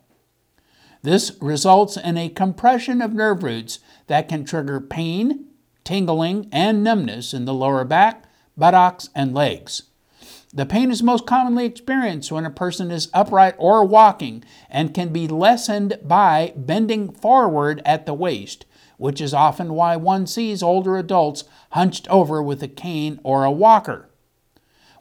This 1.02 1.32
results 1.42 1.98
in 1.98 2.18
a 2.18 2.30
compression 2.30 3.02
of 3.02 3.14
nerve 3.14 3.42
roots 3.42 3.80
that 4.08 4.30
can 4.30 4.46
trigger 4.46 4.80
pain, 4.80 5.46
tingling, 5.84 6.50
and 6.52 6.84
numbness 6.84 7.34
in 7.34 7.46
the 7.46 7.54
lower 7.54 7.86
back, 7.86 8.26
buttocks, 8.56 9.10
and 9.16 9.34
legs. 9.34 9.84
The 10.54 10.66
pain 10.66 10.92
is 10.92 11.02
most 11.02 11.26
commonly 11.26 11.66
experienced 11.66 12.30
when 12.30 12.46
a 12.46 12.50
person 12.50 12.92
is 12.92 13.10
upright 13.14 13.56
or 13.58 13.86
walking 13.86 14.44
and 14.70 14.94
can 14.94 15.14
be 15.14 15.28
lessened 15.28 15.98
by 16.04 16.52
bending 16.58 17.14
forward 17.14 17.82
at 17.86 18.06
the 18.06 18.14
waist, 18.14 18.66
which 18.98 19.22
is 19.22 19.34
often 19.34 19.74
why 19.76 19.96
one 19.96 20.28
sees 20.28 20.62
older 20.62 20.98
adults 20.98 21.46
hunched 21.72 22.06
over 22.10 22.44
with 22.44 22.62
a 22.62 22.68
cane 22.68 23.20
or 23.24 23.46
a 23.46 23.52
walker. 23.52 24.10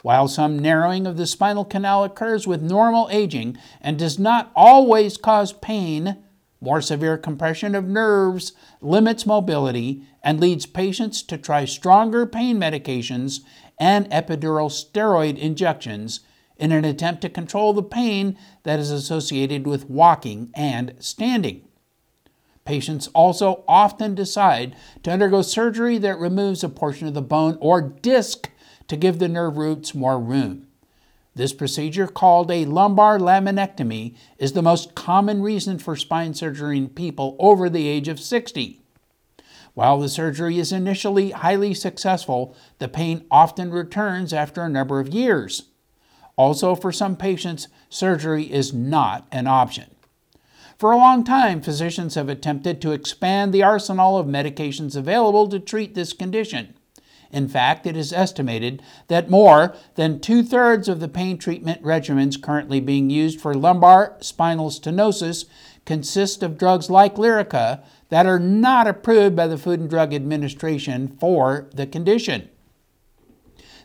While 0.02 0.28
some 0.28 0.59
narrowing 0.59 1.04
of 1.04 1.16
the 1.16 1.26
spinal 1.26 1.64
canal 1.64 2.04
occurs 2.04 2.47
with 2.47 2.62
normal 2.62 3.09
aging 3.11 3.59
and 3.80 3.99
does 3.99 4.21
not 4.21 4.52
always 4.54 5.16
cause 5.16 5.52
pain, 5.52 6.16
more 6.61 6.80
severe 6.80 7.19
compression 7.19 7.75
of 7.75 7.88
nerves 7.88 8.52
limits 8.80 9.26
mobility 9.26 10.04
and 10.23 10.38
leads 10.38 10.64
patients 10.64 11.23
to 11.23 11.37
try 11.37 11.64
stronger 11.64 12.25
pain 12.25 12.59
medications 12.59 13.40
and 13.80 14.08
epidural 14.10 14.70
steroid 14.70 15.38
injections 15.38 16.20
in 16.58 16.70
an 16.70 16.84
attempt 16.84 17.22
to 17.22 17.30
control 17.30 17.72
the 17.72 17.82
pain 17.82 18.37
that 18.62 18.78
is 18.78 18.90
associated 18.90 19.66
with 19.66 19.88
walking 19.88 20.52
and 20.54 20.94
standing. 20.99 21.66
Patients 22.66 23.08
also 23.14 23.64
often 23.66 24.14
decide 24.14 24.76
to 25.02 25.10
undergo 25.10 25.40
surgery 25.40 25.96
that 25.99 26.18
removes 26.18 26.62
a 26.62 26.68
portion 26.68 27.08
of 27.08 27.14
the 27.14 27.22
bone 27.22 27.56
or 27.60 27.80
disc 27.80 28.50
to 28.87 28.96
give 28.96 29.18
the 29.18 29.28
nerve 29.28 29.56
roots 29.56 29.94
more 29.94 30.20
room. 30.20 30.66
This 31.34 31.52
procedure, 31.54 32.06
called 32.06 32.50
a 32.50 32.66
lumbar 32.66 33.18
laminectomy, 33.18 34.14
is 34.37 34.52
the 34.52 34.62
most 34.62 34.94
common 34.94 35.42
reason 35.42 35.78
for 35.78 35.96
spine 35.96 36.34
surgery 36.34 36.76
in 36.76 36.88
people 36.88 37.37
over 37.38 37.70
the 37.70 37.88
age 37.88 38.08
of 38.08 38.20
60. 38.20 38.79
While 39.74 40.00
the 40.00 40.08
surgery 40.08 40.58
is 40.58 40.72
initially 40.72 41.30
highly 41.30 41.74
successful, 41.74 42.54
the 42.78 42.88
pain 42.88 43.24
often 43.30 43.70
returns 43.70 44.32
after 44.32 44.62
a 44.62 44.68
number 44.68 45.00
of 45.00 45.14
years. 45.14 45.64
Also, 46.36 46.74
for 46.74 46.90
some 46.90 47.16
patients, 47.16 47.68
surgery 47.88 48.50
is 48.50 48.72
not 48.72 49.26
an 49.30 49.46
option. 49.46 49.94
For 50.78 50.92
a 50.92 50.96
long 50.96 51.24
time, 51.24 51.60
physicians 51.60 52.14
have 52.14 52.30
attempted 52.30 52.80
to 52.80 52.92
expand 52.92 53.52
the 53.52 53.62
arsenal 53.62 54.16
of 54.16 54.26
medications 54.26 54.96
available 54.96 55.46
to 55.48 55.60
treat 55.60 55.94
this 55.94 56.14
condition. 56.14 56.74
In 57.30 57.48
fact, 57.48 57.86
it 57.86 57.96
is 57.96 58.12
estimated 58.12 58.82
that 59.08 59.30
more 59.30 59.74
than 59.94 60.20
two 60.20 60.42
thirds 60.42 60.88
of 60.88 60.98
the 60.98 61.08
pain 61.08 61.38
treatment 61.38 61.82
regimens 61.82 62.40
currently 62.40 62.80
being 62.80 63.10
used 63.10 63.40
for 63.40 63.54
lumbar 63.54 64.16
spinal 64.20 64.70
stenosis 64.70 65.44
consist 65.84 66.42
of 66.42 66.58
drugs 66.58 66.90
like 66.90 67.16
Lyrica 67.16 67.82
that 68.10 68.26
are 68.26 68.38
not 68.38 68.86
approved 68.86 69.34
by 69.34 69.46
the 69.46 69.58
Food 69.58 69.80
and 69.80 69.88
Drug 69.88 70.12
Administration 70.12 71.16
for 71.18 71.68
the 71.74 71.86
condition. 71.86 72.48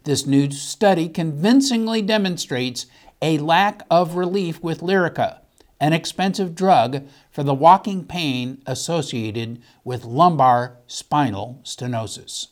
This 0.03 0.27
new 0.27 0.51
study 0.51 1.09
convincingly 1.09 2.01
demonstrates 2.01 2.85
a 3.21 3.37
lack 3.39 3.83
of 3.89 4.15
relief 4.15 4.61
with 4.61 4.81
Lyrica, 4.81 5.39
an 5.79 5.93
expensive 5.93 6.53
drug 6.53 7.07
for 7.31 7.43
the 7.43 7.53
walking 7.53 8.05
pain 8.05 8.61
associated 8.67 9.61
with 9.83 10.05
lumbar 10.05 10.77
spinal 10.85 11.61
stenosis. 11.63 12.47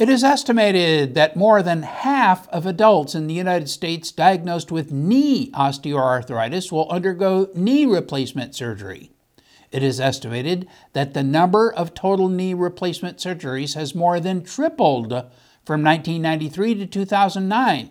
It 0.00 0.08
is 0.08 0.24
estimated 0.24 1.14
that 1.14 1.36
more 1.36 1.62
than 1.62 1.82
half 1.82 2.48
of 2.48 2.64
adults 2.64 3.14
in 3.14 3.26
the 3.26 3.34
United 3.34 3.68
States 3.68 4.10
diagnosed 4.10 4.72
with 4.72 4.90
knee 4.90 5.50
osteoarthritis 5.50 6.72
will 6.72 6.88
undergo 6.88 7.50
knee 7.54 7.84
replacement 7.84 8.54
surgery. 8.54 9.10
It 9.70 9.82
is 9.82 10.00
estimated 10.00 10.66
that 10.94 11.12
the 11.12 11.22
number 11.22 11.70
of 11.70 11.92
total 11.92 12.30
knee 12.30 12.54
replacement 12.54 13.18
surgeries 13.18 13.74
has 13.74 13.94
more 13.94 14.18
than 14.18 14.42
tripled 14.42 15.10
from 15.66 15.84
1993 15.84 16.76
to 16.76 16.86
2009. 16.86 17.90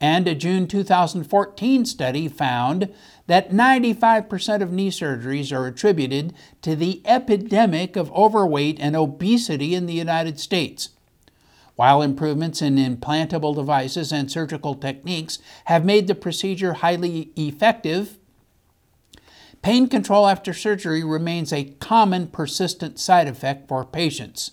And 0.00 0.26
a 0.26 0.34
June 0.34 0.66
2014 0.66 1.84
study 1.84 2.26
found 2.26 2.92
that 3.28 3.52
95% 3.52 4.60
of 4.60 4.72
knee 4.72 4.90
surgeries 4.90 5.56
are 5.56 5.68
attributed 5.68 6.34
to 6.62 6.74
the 6.74 7.00
epidemic 7.04 7.94
of 7.94 8.10
overweight 8.10 8.78
and 8.80 8.96
obesity 8.96 9.76
in 9.76 9.86
the 9.86 9.94
United 9.94 10.40
States. 10.40 10.88
While 11.76 12.02
improvements 12.02 12.60
in 12.60 12.76
implantable 12.76 13.54
devices 13.54 14.12
and 14.12 14.30
surgical 14.30 14.74
techniques 14.74 15.38
have 15.64 15.84
made 15.84 16.06
the 16.06 16.14
procedure 16.14 16.74
highly 16.74 17.30
effective, 17.36 18.18
pain 19.62 19.88
control 19.88 20.26
after 20.26 20.52
surgery 20.52 21.02
remains 21.02 21.52
a 21.52 21.74
common 21.80 22.26
persistent 22.26 22.98
side 22.98 23.26
effect 23.26 23.68
for 23.68 23.84
patients. 23.84 24.52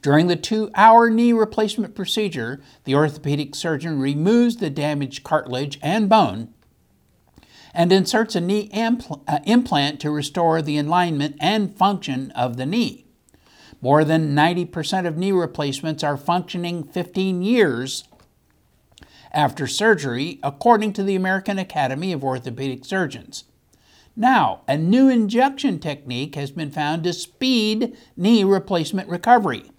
During 0.00 0.26
the 0.26 0.36
two 0.36 0.70
hour 0.74 1.10
knee 1.10 1.32
replacement 1.32 1.94
procedure, 1.94 2.62
the 2.84 2.94
orthopedic 2.94 3.54
surgeon 3.54 3.98
removes 3.98 4.56
the 4.56 4.70
damaged 4.70 5.24
cartilage 5.24 5.78
and 5.82 6.08
bone 6.08 6.54
and 7.74 7.92
inserts 7.92 8.36
a 8.36 8.40
knee 8.40 8.68
impl- 8.68 9.22
uh, 9.26 9.40
implant 9.44 10.00
to 10.00 10.10
restore 10.10 10.62
the 10.62 10.78
alignment 10.78 11.36
and 11.40 11.76
function 11.76 12.30
of 12.30 12.56
the 12.56 12.64
knee. 12.64 13.03
More 13.84 14.02
than 14.02 14.34
90% 14.34 15.06
of 15.06 15.18
knee 15.18 15.30
replacements 15.30 16.02
are 16.02 16.16
functioning 16.16 16.84
15 16.84 17.42
years 17.42 18.04
after 19.30 19.66
surgery, 19.66 20.38
according 20.42 20.94
to 20.94 21.02
the 21.02 21.14
American 21.14 21.58
Academy 21.58 22.10
of 22.10 22.24
Orthopedic 22.24 22.86
Surgeons. 22.86 23.44
Now, 24.16 24.62
a 24.66 24.78
new 24.78 25.10
injection 25.10 25.80
technique 25.80 26.34
has 26.34 26.50
been 26.50 26.70
found 26.70 27.04
to 27.04 27.12
speed 27.12 27.94
knee 28.16 28.42
replacement 28.42 29.10
recovery. 29.10 29.70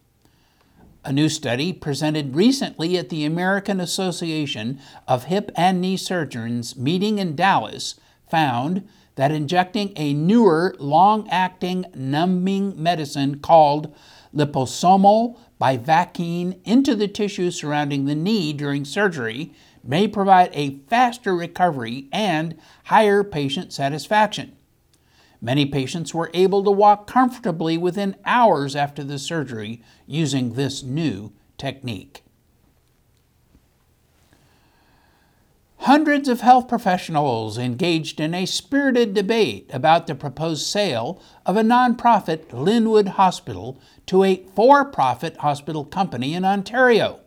A 1.04 1.12
new 1.12 1.28
study 1.28 1.74
presented 1.74 2.36
recently 2.36 3.00
at 3.00 3.10
the 3.10 3.26
American 3.26 3.80
Association 3.80 4.80
of 5.08 5.24
Hip 5.24 5.50
and 5.56 5.82
Knee 5.82 5.98
Surgeons 5.98 6.78
meeting 6.78 7.18
in 7.18 7.36
Dallas 7.36 7.96
found 8.30 8.88
that 9.16 9.32
injecting 9.32 9.94
a 9.96 10.14
newer, 10.14 10.76
long 10.78 11.28
acting 11.30 11.86
numbing 11.96 12.82
medicine 12.82 13.40
called 13.40 13.94
liposomal 14.34 15.38
bupivacaine 15.60 16.60
into 16.66 16.96
the 16.96 17.08
tissue 17.08 17.50
surrounding 17.50 18.06
the 18.06 18.16
knee 18.16 18.52
during 18.52 18.84
surgery 18.84 19.54
may 19.84 20.08
provide 20.08 20.50
a 20.54 20.80
faster 20.90 21.36
recovery 21.36 22.08
and 22.12 22.58
higher 22.86 23.24
patient 23.24 23.72
satisfaction. 23.72 24.56
Many 25.42 25.66
patients 25.66 26.14
were 26.14 26.32
able 26.34 26.64
to 26.64 26.72
walk 26.72 27.08
comfortably 27.08 27.78
within 27.78 28.16
hours 28.26 28.76
after 28.76 29.04
the 29.04 29.20
surgery 29.20 29.82
using 30.08 30.54
this 30.54 30.82
new 30.84 31.32
technique. 31.58 32.25
Hundreds 35.86 36.28
of 36.28 36.42
health 36.42 36.68
professionals 36.68 37.60
engaged 37.60 38.20
in 38.20 38.34
a 38.34 38.48
spirited 38.48 39.14
debate 39.14 39.70
about 39.72 40.08
the 40.08 40.16
proposed 40.16 40.66
sale 40.66 41.22
of 41.46 41.56
a 41.56 41.62
nonprofit 41.62 42.48
Lynwood 42.48 43.10
Hospital 43.10 43.80
to 44.08 44.24
a 44.24 44.44
for 44.56 44.84
profit 44.84 45.38
hospital 45.38 45.86
company 45.86 46.34
in 46.34 46.44
Ontario. 46.44 47.20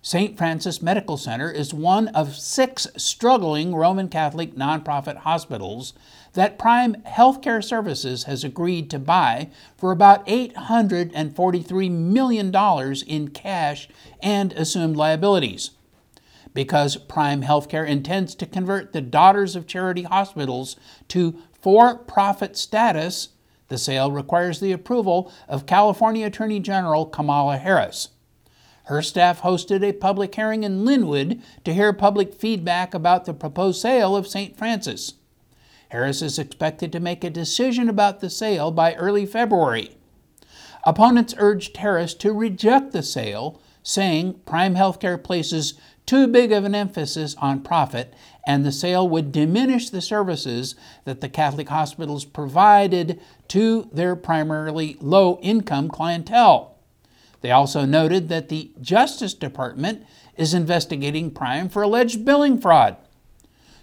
St. 0.00 0.38
Francis 0.38 0.80
Medical 0.80 1.18
Center 1.18 1.50
is 1.50 1.74
one 1.74 2.08
of 2.08 2.36
six 2.36 2.86
struggling 2.96 3.74
Roman 3.74 4.08
Catholic 4.08 4.54
nonprofit 4.54 5.18
hospitals 5.18 5.92
that 6.32 6.58
Prime 6.58 6.94
Healthcare 7.02 7.62
Services 7.62 8.24
has 8.24 8.44
agreed 8.44 8.88
to 8.88 8.98
buy 8.98 9.50
for 9.76 9.92
about 9.92 10.26
$843 10.26 11.90
million 11.90 12.94
in 13.06 13.28
cash 13.28 13.90
and 14.22 14.54
assumed 14.54 14.96
liabilities. 14.96 15.72
Because 16.54 16.96
Prime 16.96 17.42
Healthcare 17.42 17.86
intends 17.86 18.34
to 18.36 18.46
convert 18.46 18.92
the 18.92 19.00
Daughters 19.00 19.54
of 19.54 19.66
Charity 19.66 20.02
hospitals 20.02 20.76
to 21.08 21.38
for 21.60 21.96
profit 21.96 22.56
status, 22.56 23.30
the 23.68 23.78
sale 23.78 24.10
requires 24.10 24.60
the 24.60 24.72
approval 24.72 25.30
of 25.48 25.66
California 25.66 26.26
Attorney 26.26 26.60
General 26.60 27.06
Kamala 27.06 27.58
Harris. 27.58 28.08
Her 28.84 29.02
staff 29.02 29.42
hosted 29.42 29.82
a 29.84 29.92
public 29.92 30.34
hearing 30.34 30.64
in 30.64 30.84
Lynwood 30.84 31.42
to 31.64 31.74
hear 31.74 31.92
public 31.92 32.32
feedback 32.32 32.94
about 32.94 33.26
the 33.26 33.34
proposed 33.34 33.82
sale 33.82 34.16
of 34.16 34.26
St. 34.26 34.56
Francis. 34.56 35.14
Harris 35.90 36.22
is 36.22 36.38
expected 36.38 36.92
to 36.92 37.00
make 37.00 37.22
a 37.22 37.30
decision 37.30 37.88
about 37.88 38.20
the 38.20 38.30
sale 38.30 38.70
by 38.70 38.94
early 38.94 39.26
February. 39.26 39.96
Opponents 40.84 41.34
urged 41.36 41.76
Harris 41.76 42.14
to 42.14 42.32
reject 42.32 42.92
the 42.92 43.02
sale, 43.02 43.60
saying 43.82 44.40
Prime 44.46 44.74
Healthcare 44.74 45.22
places 45.22 45.74
too 46.08 46.26
big 46.26 46.52
of 46.52 46.64
an 46.64 46.74
emphasis 46.74 47.36
on 47.38 47.60
profit 47.60 48.14
and 48.46 48.64
the 48.64 48.72
sale 48.72 49.06
would 49.06 49.30
diminish 49.30 49.90
the 49.90 50.00
services 50.00 50.74
that 51.04 51.20
the 51.20 51.28
Catholic 51.28 51.68
hospitals 51.68 52.24
provided 52.24 53.20
to 53.46 53.90
their 53.92 54.16
primarily 54.16 54.96
low 55.02 55.38
income 55.42 55.90
clientele. 55.90 56.78
They 57.42 57.50
also 57.50 57.84
noted 57.84 58.30
that 58.30 58.48
the 58.48 58.70
Justice 58.80 59.34
Department 59.34 60.06
is 60.34 60.54
investigating 60.54 61.30
Prime 61.30 61.68
for 61.68 61.82
alleged 61.82 62.24
billing 62.24 62.58
fraud. 62.58 62.96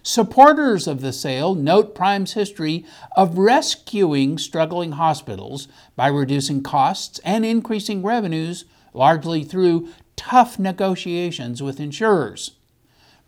Supporters 0.02 0.88
of 0.88 1.02
the 1.02 1.14
sale 1.14 1.54
note 1.54 1.94
Prime's 1.94 2.34
history 2.34 2.86
of 3.16 3.38
rescuing 3.38 4.40
struggling 4.40 4.94
hospitals 4.94 5.68
by 5.96 6.08
reducing 6.08 6.64
costs 6.64 7.20
and 7.20 7.46
increasing 7.46 8.02
revenues, 8.02 8.66
largely 8.94 9.44
through 9.44 9.90
tough 10.16 10.58
negotiations 10.58 11.62
with 11.62 11.80
insurers. 11.80 12.52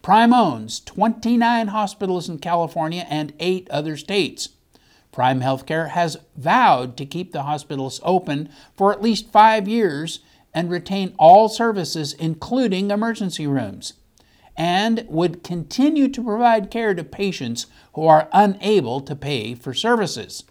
Prime 0.02 0.34
owns 0.34 0.80
29 0.80 1.68
hospitals 1.68 2.30
in 2.30 2.40
California 2.40 3.06
and 3.10 3.34
eight 3.40 3.70
other 3.70 3.98
states. 3.98 4.50
Prime 5.12 5.42
Healthcare 5.42 5.90
has 5.90 6.18
vowed 6.36 6.96
to 6.98 7.06
keep 7.06 7.32
the 7.32 7.44
hospitals 7.44 8.00
open 8.04 8.50
for 8.76 8.94
at 8.94 9.02
least 9.02 9.32
five 9.32 9.68
years 9.68 10.20
and 10.54 10.70
retain 10.70 11.14
all 11.18 11.50
services, 11.50 12.14
including 12.14 12.92
emergency 12.92 13.48
rooms, 13.48 13.94
and 14.56 15.06
would 15.08 15.44
continue 15.44 16.08
to 16.08 16.24
provide 16.24 16.72
care 16.72 16.94
to 16.94 17.04
patients 17.04 17.68
who 17.94 18.06
are 18.06 18.30
unable 18.32 19.02
to 19.02 19.16
pay 19.16 19.56
for 19.56 19.74
services. 19.74 20.44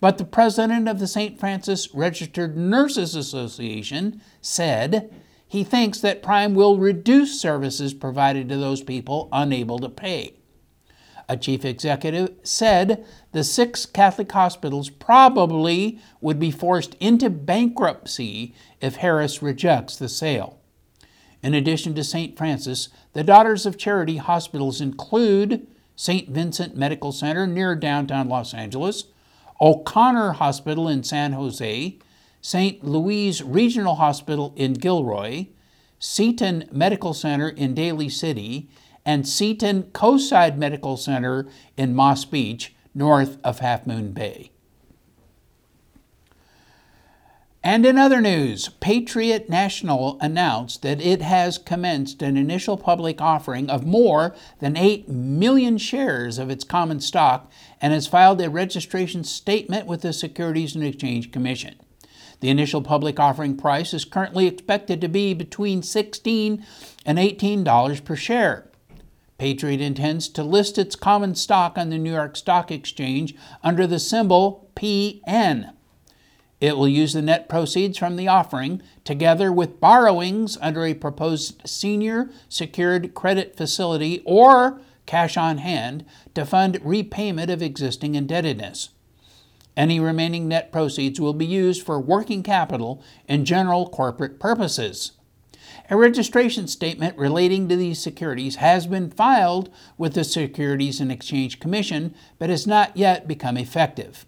But 0.00 0.18
the 0.18 0.24
president 0.24 0.88
of 0.88 0.98
the 0.98 1.06
St. 1.06 1.38
Francis 1.38 1.94
Registered 1.94 2.56
Nurses 2.56 3.14
Association 3.14 4.20
said 4.40 5.14
he 5.52 5.64
thinks 5.64 6.00
that 6.00 6.22
Prime 6.22 6.54
will 6.54 6.78
reduce 6.78 7.38
services 7.38 7.92
provided 7.92 8.48
to 8.48 8.56
those 8.56 8.82
people 8.82 9.28
unable 9.30 9.78
to 9.78 9.88
pay. 9.90 10.32
A 11.28 11.36
chief 11.36 11.62
executive 11.62 12.30
said 12.42 13.04
the 13.32 13.44
six 13.44 13.84
Catholic 13.84 14.32
hospitals 14.32 14.88
probably 14.88 16.00
would 16.22 16.38
be 16.38 16.50
forced 16.50 16.94
into 17.00 17.28
bankruptcy 17.28 18.54
if 18.80 18.96
Harris 18.96 19.42
rejects 19.42 19.94
the 19.94 20.08
sale. 20.08 20.58
In 21.42 21.52
addition 21.52 21.94
to 21.96 22.02
St. 22.02 22.34
Francis, 22.34 22.88
the 23.12 23.22
Daughters 23.22 23.66
of 23.66 23.76
Charity 23.76 24.16
hospitals 24.16 24.80
include 24.80 25.66
St. 25.94 26.30
Vincent 26.30 26.78
Medical 26.78 27.12
Center 27.12 27.46
near 27.46 27.76
downtown 27.76 28.26
Los 28.26 28.54
Angeles, 28.54 29.04
O'Connor 29.60 30.32
Hospital 30.32 30.88
in 30.88 31.02
San 31.02 31.32
Jose, 31.34 31.98
St. 32.42 32.84
Louise 32.84 33.40
Regional 33.40 33.94
Hospital 33.94 34.52
in 34.56 34.74
Gilroy, 34.74 35.46
Seton 36.00 36.68
Medical 36.72 37.14
Center 37.14 37.48
in 37.48 37.72
Daly 37.72 38.08
City, 38.08 38.68
and 39.06 39.26
Seton 39.26 39.84
Coastside 39.84 40.56
Medical 40.56 40.96
Center 40.96 41.46
in 41.76 41.94
Moss 41.94 42.24
Beach, 42.24 42.74
north 42.94 43.38
of 43.44 43.60
Half 43.60 43.86
Moon 43.86 44.10
Bay. 44.12 44.50
And 47.64 47.86
in 47.86 47.96
other 47.96 48.20
news, 48.20 48.70
Patriot 48.80 49.48
National 49.48 50.18
announced 50.20 50.82
that 50.82 51.00
it 51.00 51.22
has 51.22 51.58
commenced 51.58 52.20
an 52.20 52.36
initial 52.36 52.76
public 52.76 53.20
offering 53.20 53.70
of 53.70 53.86
more 53.86 54.34
than 54.58 54.76
8 54.76 55.08
million 55.08 55.78
shares 55.78 56.38
of 56.38 56.50
its 56.50 56.64
common 56.64 56.98
stock 56.98 57.52
and 57.80 57.92
has 57.92 58.08
filed 58.08 58.40
a 58.40 58.50
registration 58.50 59.22
statement 59.22 59.86
with 59.86 60.02
the 60.02 60.12
Securities 60.12 60.74
and 60.74 60.82
Exchange 60.82 61.30
Commission. 61.30 61.76
The 62.42 62.50
initial 62.50 62.82
public 62.82 63.20
offering 63.20 63.56
price 63.56 63.94
is 63.94 64.04
currently 64.04 64.48
expected 64.48 65.00
to 65.00 65.06
be 65.06 65.32
between 65.32 65.80
16 65.80 66.66
and 67.06 67.18
$18 67.18 68.04
per 68.04 68.16
share. 68.16 68.68
Patriot 69.38 69.80
intends 69.80 70.28
to 70.30 70.42
list 70.42 70.76
its 70.76 70.96
common 70.96 71.36
stock 71.36 71.78
on 71.78 71.90
the 71.90 71.98
New 71.98 72.10
York 72.10 72.36
Stock 72.36 72.72
Exchange 72.72 73.36
under 73.62 73.86
the 73.86 74.00
symbol 74.00 74.68
PN. 74.74 75.72
It 76.60 76.76
will 76.76 76.88
use 76.88 77.12
the 77.12 77.22
net 77.22 77.48
proceeds 77.48 77.96
from 77.96 78.16
the 78.16 78.26
offering, 78.26 78.82
together 79.04 79.52
with 79.52 79.78
borrowings 79.78 80.58
under 80.60 80.84
a 80.84 80.94
proposed 80.94 81.62
senior 81.64 82.28
secured 82.48 83.14
credit 83.14 83.56
facility 83.56 84.20
or 84.24 84.80
cash 85.06 85.36
on 85.36 85.58
hand, 85.58 86.04
to 86.34 86.44
fund 86.44 86.80
repayment 86.82 87.52
of 87.52 87.62
existing 87.62 88.16
indebtedness. 88.16 88.88
Any 89.76 89.98
remaining 89.98 90.48
net 90.48 90.70
proceeds 90.70 91.20
will 91.20 91.32
be 91.32 91.46
used 91.46 91.84
for 91.84 91.98
working 91.98 92.42
capital 92.42 93.02
and 93.26 93.46
general 93.46 93.88
corporate 93.88 94.38
purposes. 94.38 95.12
A 95.88 95.96
registration 95.96 96.68
statement 96.68 97.16
relating 97.16 97.68
to 97.68 97.76
these 97.76 97.98
securities 97.98 98.56
has 98.56 98.86
been 98.86 99.10
filed 99.10 99.70
with 99.96 100.14
the 100.14 100.24
Securities 100.24 101.00
and 101.00 101.10
Exchange 101.10 101.58
Commission 101.58 102.14
but 102.38 102.50
has 102.50 102.66
not 102.66 102.96
yet 102.96 103.26
become 103.26 103.56
effective. 103.56 104.26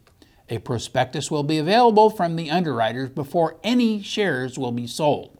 A 0.48 0.58
prospectus 0.58 1.30
will 1.30 1.42
be 1.42 1.58
available 1.58 2.10
from 2.10 2.36
the 2.36 2.50
underwriters 2.50 3.10
before 3.10 3.56
any 3.62 4.02
shares 4.02 4.58
will 4.58 4.72
be 4.72 4.86
sold. 4.86 5.38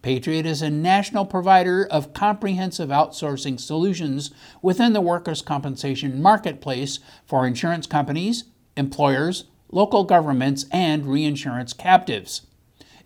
Patriot 0.00 0.46
is 0.46 0.62
a 0.62 0.70
national 0.70 1.24
provider 1.24 1.86
of 1.86 2.12
comprehensive 2.12 2.88
outsourcing 2.88 3.60
solutions 3.60 4.32
within 4.60 4.94
the 4.94 5.00
workers' 5.00 5.42
compensation 5.42 6.20
marketplace 6.20 6.98
for 7.24 7.46
insurance 7.46 7.86
companies, 7.86 8.44
employers, 8.76 9.44
local 9.70 10.04
governments, 10.04 10.66
and 10.70 11.06
reinsurance 11.06 11.72
captives. 11.72 12.42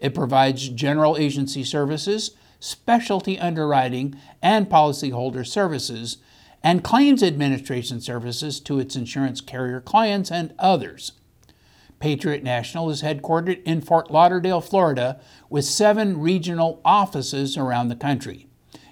It 0.01 0.15
provides 0.15 0.69
general 0.69 1.17
agency 1.17 1.65
services, 1.65 2.33
specialty 2.61 3.39
underwriting, 3.39 4.17
and 4.43 4.69
policyholder 4.69 5.47
services, 5.47 6.19
and 6.63 6.83
claims 6.83 7.23
administration 7.23 8.01
services 8.01 8.61
to 8.61 8.79
its 8.79 8.97
insurance 8.97 9.41
carrier 9.41 9.81
clients 9.81 10.31
and 10.31 10.53
others. 10.59 11.13
Patriot 11.99 12.43
National 12.43 12.91
is 12.91 13.03
headquartered 13.03 13.63
in 13.63 13.81
Fort 13.81 14.11
Lauderdale, 14.11 14.61
Florida, 14.61 15.21
with 15.49 15.65
seven 15.65 16.21
regional 16.21 16.81
offices 16.85 17.57
around 17.57 17.89
the 17.89 17.97
country. 17.97 18.46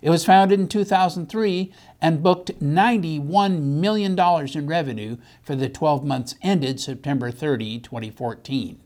It 0.04 0.10
was 0.10 0.26
founded 0.26 0.60
in 0.60 0.68
2003 0.68 1.72
and 1.98 2.22
booked 2.22 2.60
$91 2.60 3.62
million 3.62 4.20
in 4.54 4.66
revenue 4.66 5.16
for 5.42 5.56
the 5.56 5.70
12 5.70 6.04
months 6.04 6.34
ended 6.42 6.78
September 6.78 7.30
30, 7.30 7.78
2014. 7.80 8.78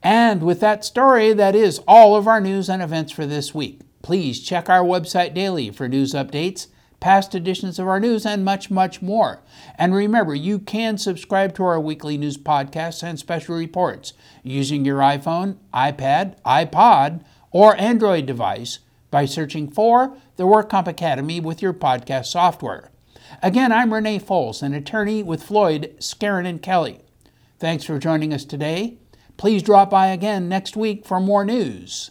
And 0.00 0.44
with 0.44 0.60
that 0.60 0.84
story, 0.84 1.32
that 1.32 1.56
is 1.56 1.80
all 1.88 2.14
of 2.14 2.28
our 2.28 2.40
news 2.40 2.70
and 2.70 2.80
events 2.80 3.10
for 3.10 3.26
this 3.26 3.52
week. 3.52 3.80
Please 4.00 4.38
check 4.38 4.70
our 4.70 4.84
website 4.84 5.34
daily 5.34 5.72
for 5.72 5.88
news 5.88 6.14
updates 6.14 6.68
past 7.00 7.34
editions 7.34 7.80
of 7.80 7.88
our 7.88 7.98
news, 7.98 8.24
and 8.24 8.44
much, 8.44 8.70
much 8.70 9.02
more. 9.02 9.40
And 9.76 9.94
remember, 9.94 10.34
you 10.34 10.58
can 10.58 10.98
subscribe 10.98 11.54
to 11.54 11.64
our 11.64 11.80
weekly 11.80 12.16
news 12.16 12.36
podcasts 12.36 13.02
and 13.02 13.18
special 13.18 13.56
reports 13.56 14.12
using 14.42 14.84
your 14.84 14.98
iPhone, 14.98 15.56
iPad, 15.74 16.38
iPod, 16.42 17.24
or 17.50 17.74
Android 17.76 18.26
device 18.26 18.78
by 19.10 19.24
searching 19.24 19.70
for 19.70 20.16
the 20.36 20.44
WorkComp 20.44 20.86
Academy 20.86 21.40
with 21.40 21.62
your 21.62 21.72
podcast 21.72 22.26
software. 22.26 22.90
Again, 23.42 23.72
I'm 23.72 23.92
Renee 23.92 24.18
Foles, 24.18 24.62
an 24.62 24.74
attorney 24.74 25.22
with 25.22 25.42
Floyd, 25.42 25.94
Skeren, 25.98 26.46
and 26.46 26.60
Kelly. 26.60 27.00
Thanks 27.58 27.84
for 27.84 27.98
joining 27.98 28.32
us 28.32 28.44
today. 28.44 28.98
Please 29.36 29.62
drop 29.62 29.90
by 29.90 30.08
again 30.08 30.48
next 30.48 30.76
week 30.76 31.06
for 31.06 31.20
more 31.20 31.44
news. 31.44 32.10